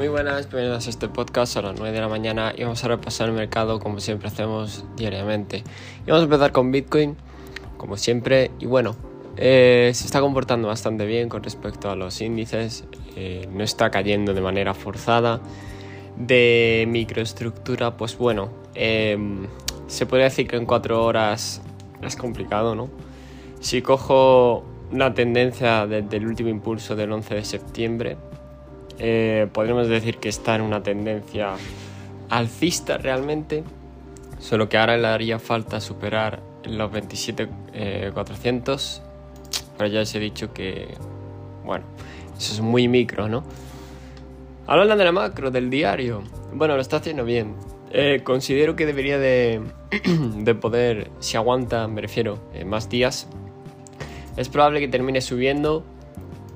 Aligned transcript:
Muy 0.00 0.08
buenas, 0.08 0.48
bienvenidos 0.48 0.86
a 0.86 0.88
este 0.88 1.08
podcast 1.08 1.58
a 1.58 1.60
las 1.60 1.78
9 1.78 1.92
de 1.92 2.00
la 2.00 2.08
mañana 2.08 2.54
y 2.56 2.62
vamos 2.62 2.82
a 2.82 2.88
repasar 2.88 3.28
el 3.28 3.34
mercado 3.34 3.78
como 3.80 4.00
siempre 4.00 4.28
hacemos 4.28 4.82
diariamente. 4.96 5.62
Y 6.06 6.10
vamos 6.10 6.22
a 6.22 6.24
empezar 6.24 6.52
con 6.52 6.72
Bitcoin, 6.72 7.18
como 7.76 7.98
siempre, 7.98 8.50
y 8.58 8.64
bueno, 8.64 8.96
eh, 9.36 9.90
se 9.92 10.06
está 10.06 10.22
comportando 10.22 10.68
bastante 10.68 11.04
bien 11.04 11.28
con 11.28 11.42
respecto 11.42 11.90
a 11.90 11.96
los 11.96 12.18
índices, 12.22 12.86
eh, 13.14 13.46
no 13.52 13.62
está 13.62 13.90
cayendo 13.90 14.32
de 14.32 14.40
manera 14.40 14.72
forzada. 14.72 15.42
De 16.16 16.86
microestructura, 16.88 17.98
pues 17.98 18.16
bueno, 18.16 18.48
em, 18.74 19.48
se 19.86 20.06
podría 20.06 20.24
decir 20.24 20.48
que 20.48 20.56
en 20.56 20.64
4 20.64 21.04
horas 21.04 21.60
es 22.00 22.16
complicado, 22.16 22.74
¿no? 22.74 22.88
Si 23.60 23.82
cojo 23.82 24.64
la 24.90 25.12
tendencia 25.12 25.86
desde 25.86 26.16
el 26.16 26.26
último 26.26 26.48
impulso 26.48 26.96
del 26.96 27.12
11 27.12 27.34
de 27.34 27.44
septiembre, 27.44 28.16
eh, 29.02 29.48
podríamos 29.50 29.88
decir 29.88 30.18
que 30.18 30.28
está 30.28 30.56
en 30.56 30.60
una 30.60 30.82
tendencia 30.82 31.54
alcista 32.28 32.98
realmente, 32.98 33.64
solo 34.38 34.68
que 34.68 34.76
ahora 34.76 34.98
le 34.98 35.06
haría 35.06 35.38
falta 35.38 35.80
superar 35.80 36.42
los 36.64 36.92
27.400, 36.92 37.48
eh, 37.72 38.12
pero 39.78 39.88
ya 39.88 40.02
os 40.02 40.14
he 40.14 40.18
dicho 40.18 40.52
que, 40.52 40.88
bueno, 41.64 41.86
eso 42.36 42.52
es 42.52 42.60
muy 42.60 42.88
micro, 42.88 43.26
¿no? 43.26 43.42
Hablando 44.66 44.94
de 44.96 45.04
la 45.06 45.12
macro, 45.12 45.50
del 45.50 45.70
diario, 45.70 46.22
bueno, 46.52 46.74
lo 46.76 46.82
está 46.82 46.98
haciendo 46.98 47.24
bien. 47.24 47.54
Eh, 47.92 48.20
considero 48.22 48.76
que 48.76 48.84
debería 48.84 49.18
de, 49.18 49.62
de, 50.36 50.54
poder, 50.54 51.10
si 51.20 51.38
aguanta, 51.38 51.88
me 51.88 52.02
refiero, 52.02 52.38
más 52.66 52.90
días, 52.90 53.28
es 54.36 54.50
probable 54.50 54.80
que 54.80 54.88
termine 54.88 55.22
subiendo 55.22 55.86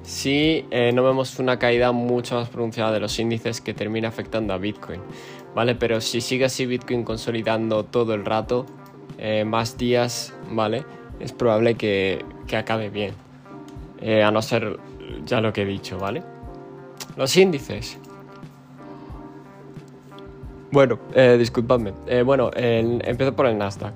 si 0.05 0.67
eh, 0.71 0.93
no 0.93 1.03
vemos 1.03 1.39
una 1.39 1.59
caída 1.59 1.91
mucho 1.93 2.37
más 2.37 2.51
pronunciada 2.51 2.93
de 2.93 3.01
los 3.01 3.19
índices 3.19 3.61
que 3.61 3.73
termina 3.73 4.09
afectando 4.09 4.53
a 4.53 4.59
Bitcoin, 4.59 5.01
¿vale? 5.55 5.75
Pero 5.75 6.01
si 6.01 6.21
sigue 6.21 6.45
así 6.45 6.67
Bitcoin 6.67 7.05
consolidando 7.05 7.85
todo 7.85 8.15
el 8.15 8.25
rato, 8.25 8.67
eh, 9.19 9.45
más 9.45 9.79
días, 9.79 10.35
¿vale? 10.51 10.85
Es 11.21 11.33
probable 11.33 11.77
que, 11.77 12.23
acabe 12.55 12.91
bien, 12.91 13.15
eh, 14.01 14.23
a 14.23 14.31
no 14.31 14.43
ser 14.43 14.79
ya 15.25 15.41
lo 15.41 15.53
que 15.53 15.63
he 15.63 15.67
dicho, 15.67 15.99
¿vale? 15.99 16.23
Los 17.17 17.35
índices. 17.37 17.99
Bueno, 20.71 20.99
disculpadme. 21.39 21.93
bueno, 22.25 22.51
empiezo 22.53 23.35
por 23.35 23.47
el 23.47 23.57
Nasdaq. 23.57 23.95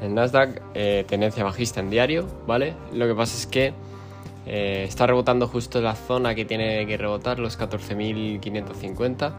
El 0.00 0.14
Nasdaq, 0.14 0.62
tendencia 1.08 1.42
bajista 1.42 1.80
en 1.80 1.90
diario, 1.90 2.26
¿vale? 2.46 2.74
Lo 2.92 3.08
que 3.08 3.14
pasa 3.14 3.36
es 3.36 3.46
que 3.48 3.74
eh, 4.46 4.84
está 4.88 5.06
rebotando 5.06 5.46
justo 5.46 5.80
la 5.80 5.94
zona 5.94 6.34
que 6.34 6.44
tiene 6.44 6.86
que 6.86 6.96
rebotar, 6.96 7.38
los 7.38 7.58
14.550. 7.58 9.32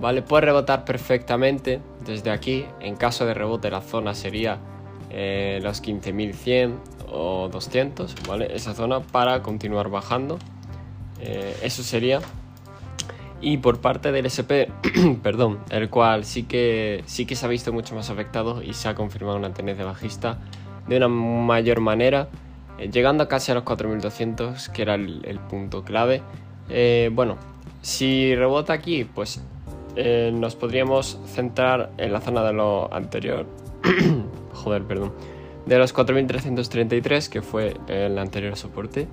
¿Vale? 0.00 0.22
Puede 0.22 0.46
rebotar 0.46 0.84
perfectamente 0.84 1.80
desde 2.04 2.30
aquí. 2.30 2.64
En 2.80 2.96
caso 2.96 3.26
de 3.26 3.34
rebote 3.34 3.70
la 3.70 3.80
zona 3.80 4.14
sería 4.14 4.58
eh, 5.10 5.58
los 5.62 5.82
15.100 5.82 6.74
o 7.10 7.48
200, 7.50 8.14
¿vale? 8.28 8.54
Esa 8.54 8.74
zona 8.74 9.00
para 9.00 9.42
continuar 9.42 9.88
bajando. 9.88 10.38
Eh, 11.20 11.56
eso 11.62 11.82
sería. 11.82 12.20
Y 13.40 13.58
por 13.58 13.80
parte 13.80 14.12
del 14.12 14.26
SP, 14.26 14.70
perdón, 15.22 15.58
el 15.70 15.90
cual 15.90 16.24
sí 16.24 16.44
que, 16.44 17.02
sí 17.06 17.24
que 17.24 17.36
se 17.36 17.46
ha 17.46 17.48
visto 17.48 17.72
mucho 17.72 17.94
más 17.94 18.10
afectado 18.10 18.62
y 18.62 18.74
se 18.74 18.88
ha 18.88 18.94
confirmado 18.94 19.36
una 19.36 19.52
tendencia 19.52 19.84
bajista 19.84 20.38
de 20.88 20.96
una 20.96 21.08
mayor 21.08 21.80
manera. 21.80 22.28
Eh, 22.78 22.90
llegando 22.90 23.28
casi 23.28 23.50
a 23.52 23.54
los 23.54 23.64
4200, 23.64 24.68
que 24.68 24.82
era 24.82 24.94
el, 24.94 25.40
punto 25.50 25.84
clave. 25.84 26.22
Eh, 26.68 27.10
bueno, 27.12 27.36
si 27.82 28.34
rebota 28.34 28.72
aquí, 28.72 29.04
pues 29.04 29.40
eh, 29.96 30.30
nos 30.32 30.54
podríamos 30.54 31.18
centrar 31.26 31.90
en 31.98 32.12
la 32.12 32.20
zona 32.20 32.42
de 32.44 32.52
lo 32.52 32.92
anterior. 32.92 33.46
Joder, 34.52 34.84
perdón. 34.84 35.12
De 35.66 35.76
los 35.76 35.92
4333, 35.92 37.28
que 37.28 37.42
fue 37.42 37.74
el 37.88 38.18
anterior 38.18 38.56
soporte. 38.56 39.06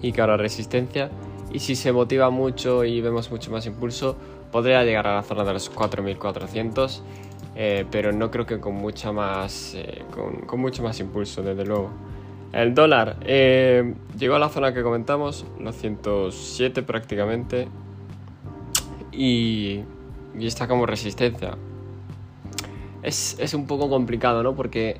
Y 0.00 0.12
que 0.12 0.20
ahora 0.20 0.36
resistencia. 0.36 1.10
Y 1.52 1.60
si 1.60 1.76
se 1.76 1.92
motiva 1.92 2.30
mucho 2.30 2.84
y 2.84 3.00
vemos 3.00 3.30
mucho 3.30 3.50
más 3.50 3.66
impulso, 3.66 4.16
podría 4.52 4.82
llegar 4.84 5.06
a 5.06 5.14
la 5.16 5.22
zona 5.22 5.44
de 5.44 5.52
los 5.54 5.70
4400. 5.70 7.02
pero 7.90 8.12
no 8.12 8.30
creo 8.30 8.46
que 8.46 8.60
con 8.60 8.74
mucha 8.74 9.12
más 9.12 9.76
con 10.46 10.60
mucho 10.60 10.82
más 10.82 10.98
impulso 10.98 11.42
desde 11.42 11.64
luego 11.64 11.90
el 12.54 12.72
dólar 12.72 13.16
eh, 13.22 13.94
llegó 14.16 14.36
a 14.36 14.38
la 14.38 14.48
zona 14.48 14.72
que 14.72 14.82
comentamos, 14.82 15.44
los 15.58 15.74
107 15.74 16.82
prácticamente, 16.82 17.68
y, 19.10 19.80
está 20.38 20.68
como 20.68 20.86
resistencia. 20.86 21.56
Es, 23.02 23.54
un 23.54 23.66
poco 23.66 23.90
complicado, 23.90 24.42
¿no? 24.42 24.54
Porque 24.54 24.98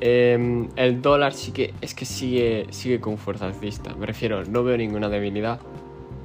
em, 0.00 0.68
el 0.76 1.02
dólar 1.02 1.34
sí 1.34 1.50
que 1.50 1.74
es 1.80 1.94
que 1.94 2.04
sigue, 2.04 2.66
sigue 2.70 3.00
con 3.00 3.18
fuerza 3.18 3.46
alcista. 3.46 3.94
Me 3.94 4.06
refiero, 4.06 4.44
no 4.44 4.62
veo 4.62 4.76
ninguna 4.76 5.08
debilidad 5.08 5.58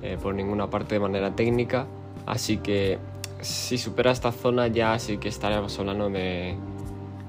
eh, 0.04 0.18
por 0.22 0.36
ninguna 0.36 0.70
parte 0.70 0.96
de 0.96 1.00
manera 1.00 1.36
técnica, 1.36 1.88
así 2.26 2.58
que 2.58 3.00
si 3.42 3.80
supera 3.80 4.12
esta 4.12 4.32
zona 4.32 4.68
ya 4.68 4.98
sí 5.00 5.18
que 5.18 5.28
estaríamos 5.28 5.78
hablando 5.80 6.10
de 6.10 6.56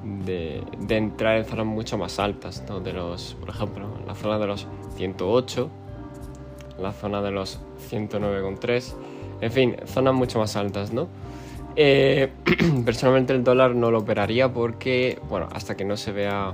de, 0.03 0.63
entrar 0.89 1.39
en 1.39 1.45
zonas 1.45 1.67
mucho 1.67 1.99
más 1.99 2.19
altas, 2.19 2.63
de 2.83 2.93
los, 2.93 3.35
por 3.35 3.51
ejemplo, 3.51 3.87
la 4.07 4.15
zona 4.15 4.39
de 4.39 4.47
los 4.47 4.67
108, 4.97 5.71
la 6.81 6.93
zona 6.93 7.23
de 7.23 7.31
los 7.31 7.61
109,3, 7.91 8.95
en 9.41 9.53
fin, 9.53 9.77
zonas 9.87 10.15
mucho 10.15 10.39
más 10.39 10.57
altas, 10.57 10.93
¿no? 10.93 11.09
Eh, 11.75 12.31
personalmente 12.85 13.33
el 13.33 13.45
dólar 13.45 13.75
no 13.75 13.91
lo 13.91 13.99
operaría 13.99 14.53
porque, 14.53 15.19
bueno, 15.29 15.49
hasta 15.53 15.77
que 15.77 15.85
no 15.85 15.97
se 15.97 16.13
vea 16.13 16.53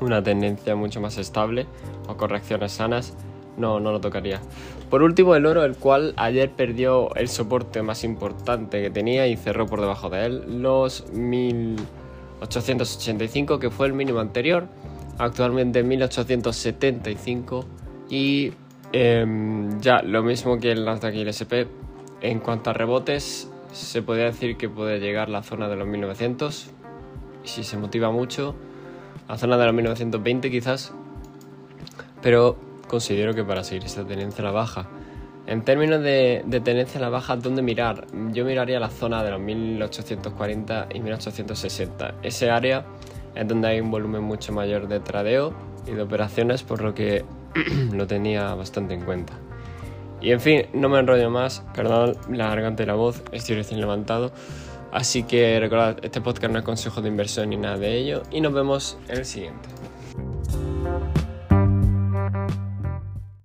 una 0.00 0.22
tendencia 0.22 0.74
mucho 0.74 1.00
más 1.00 1.18
estable 1.18 1.66
o 2.08 2.16
correcciones 2.16 2.72
sanas, 2.72 3.14
no, 3.56 3.80
no 3.80 3.92
lo 3.92 4.00
tocaría. 4.00 4.40
Por 4.88 5.02
último, 5.02 5.36
el 5.36 5.46
oro, 5.46 5.64
el 5.64 5.76
cual 5.76 6.14
ayer 6.16 6.50
perdió 6.50 7.14
el 7.14 7.28
soporte 7.28 7.82
más 7.82 8.02
importante 8.02 8.82
que 8.82 8.90
tenía 8.90 9.26
y 9.28 9.36
cerró 9.36 9.66
por 9.66 9.80
debajo 9.80 10.10
de 10.10 10.26
él, 10.26 10.62
los 10.62 11.08
1000. 11.12 11.76
885 12.40 13.58
que 13.58 13.70
fue 13.70 13.86
el 13.86 13.92
mínimo 13.92 14.20
anterior, 14.20 14.66
actualmente 15.18 15.82
1875 15.82 17.66
y 18.08 18.52
em, 18.92 19.80
ya 19.80 20.02
lo 20.02 20.22
mismo 20.22 20.58
que 20.58 20.72
el 20.72 20.84
Nasdaq 20.84 21.14
y 21.14 21.20
el 21.20 21.28
SP. 21.28 21.68
En 22.22 22.40
cuanto 22.40 22.70
a 22.70 22.72
rebotes, 22.72 23.50
se 23.72 24.02
podría 24.02 24.26
decir 24.26 24.56
que 24.56 24.68
puede 24.68 24.98
llegar 25.00 25.28
la 25.28 25.42
zona 25.42 25.68
de 25.68 25.76
los 25.76 25.86
1900 25.86 26.70
y 27.44 27.48
si 27.48 27.64
se 27.64 27.76
motiva 27.76 28.10
mucho, 28.10 28.54
a 29.28 29.38
zona 29.38 29.56
de 29.56 29.64
los 29.66 29.74
1920 29.74 30.50
quizás, 30.50 30.92
pero 32.20 32.56
considero 32.88 33.34
que 33.34 33.44
para 33.44 33.64
seguir 33.64 33.84
esta 33.84 34.04
tendencia 34.04 34.44
la 34.44 34.50
baja 34.50 34.88
en 35.46 35.62
términos 35.62 36.02
de, 36.02 36.44
tendencia 36.48 36.98
a 36.98 37.02
la 37.02 37.08
baja, 37.08 37.36
¿dónde 37.36 37.62
mirar? 37.62 38.06
Yo 38.32 38.44
miraría 38.44 38.78
la 38.78 38.90
zona 38.90 39.24
de 39.24 39.30
los 39.30 39.40
1840 39.40 40.88
y 40.94 41.00
1860. 41.00 42.14
Ese 42.22 42.50
área 42.50 42.84
es 43.34 43.48
donde 43.48 43.68
hay 43.68 43.80
un 43.80 43.90
volumen 43.90 44.22
mucho 44.22 44.52
mayor 44.52 44.88
de 44.88 45.00
tradeo 45.00 45.54
y 45.86 45.92
de 45.92 46.02
operaciones, 46.02 46.62
por 46.62 46.82
lo 46.82 46.94
que 46.94 47.24
lo 47.92 48.06
tenía 48.06 48.54
bastante 48.54 48.94
en 48.94 49.00
cuenta. 49.02 49.32
Y 50.20 50.32
en 50.32 50.40
fin, 50.40 50.66
no 50.74 50.88
me 50.88 50.98
enrollo 50.98 51.30
más, 51.30 51.64
perdón 51.74 52.16
la 52.30 52.48
garganta 52.48 52.82
y 52.82 52.86
la 52.86 52.94
voz, 52.94 53.22
estoy 53.32 53.56
recién 53.56 53.80
levantado. 53.80 54.32
Así 54.92 55.22
que 55.22 55.58
recordad, 55.60 55.98
este 56.02 56.20
podcast 56.20 56.52
no 56.52 56.58
es 56.58 56.64
consejo 56.64 57.00
de 57.00 57.08
inversión 57.08 57.50
ni 57.50 57.56
nada 57.56 57.78
de 57.78 57.96
ello 57.96 58.22
y 58.30 58.40
nos 58.40 58.52
vemos 58.52 58.98
en 59.08 59.18
el 59.18 59.24
siguiente. 59.24 59.68